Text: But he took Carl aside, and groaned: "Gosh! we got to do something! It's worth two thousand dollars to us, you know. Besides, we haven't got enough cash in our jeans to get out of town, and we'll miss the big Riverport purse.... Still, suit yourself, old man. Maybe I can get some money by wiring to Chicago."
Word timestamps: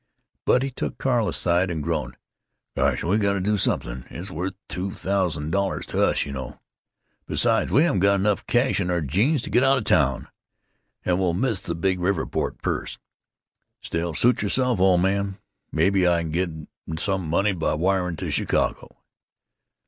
But 0.45 0.63
he 0.63 0.71
took 0.71 0.97
Carl 0.97 1.27
aside, 1.27 1.69
and 1.69 1.83
groaned: 1.83 2.17
"Gosh! 2.75 3.03
we 3.03 3.19
got 3.19 3.33
to 3.33 3.39
do 3.39 3.55
something! 3.55 4.05
It's 4.09 4.31
worth 4.31 4.55
two 4.67 4.89
thousand 4.89 5.51
dollars 5.51 5.85
to 5.85 6.03
us, 6.03 6.25
you 6.25 6.31
know. 6.31 6.59
Besides, 7.27 7.71
we 7.71 7.83
haven't 7.83 7.99
got 7.99 8.15
enough 8.15 8.47
cash 8.47 8.79
in 8.79 8.89
our 8.89 9.01
jeans 9.01 9.43
to 9.43 9.51
get 9.51 9.63
out 9.63 9.77
of 9.77 9.83
town, 9.83 10.27
and 11.05 11.19
we'll 11.19 11.35
miss 11.35 11.59
the 11.59 11.75
big 11.75 11.99
Riverport 11.99 12.63
purse.... 12.63 12.97
Still, 13.83 14.15
suit 14.15 14.41
yourself, 14.41 14.79
old 14.79 15.01
man. 15.01 15.37
Maybe 15.71 16.07
I 16.07 16.23
can 16.23 16.31
get 16.31 16.49
some 16.99 17.27
money 17.29 17.53
by 17.53 17.75
wiring 17.75 18.15
to 18.15 18.31
Chicago." 18.31 18.97